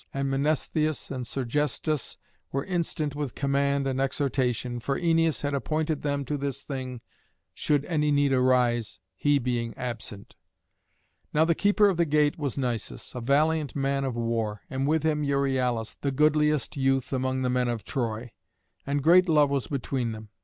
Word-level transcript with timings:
And 0.15 0.31
Mnestheus 0.31 1.11
and 1.11 1.27
Sergestus 1.27 2.17
were 2.51 2.65
instant 2.65 3.15
with 3.15 3.35
command 3.35 3.85
and 3.85 4.01
exhortation, 4.01 4.79
for 4.79 4.99
Æneas 4.99 5.41
had 5.43 5.53
appointed 5.53 6.01
them 6.01 6.25
to 6.25 6.37
this 6.37 6.63
thing 6.63 7.01
should 7.53 7.85
any 7.85 8.09
need 8.09 8.33
arise, 8.33 8.99
he 9.15 9.37
being 9.37 9.75
absent. 9.77 10.35
Now 11.35 11.45
the 11.45 11.53
keeper 11.53 11.87
of 11.87 11.97
the 11.97 12.05
gate 12.05 12.39
was 12.39 12.57
Nisus, 12.57 13.13
a 13.13 13.21
valiant 13.21 13.75
man 13.75 14.03
of 14.03 14.15
war, 14.15 14.63
and 14.71 14.87
with 14.87 15.03
him 15.03 15.23
Euryalus, 15.23 15.93
the 16.01 16.09
goodliest 16.09 16.75
youth 16.75 17.13
among 17.13 17.43
the 17.43 17.49
men 17.51 17.67
of 17.67 17.83
Troy; 17.83 18.31
and 18.87 19.03
great 19.03 19.29
love 19.29 19.51
was 19.51 19.67
between 19.67 20.13
them. 20.13 20.29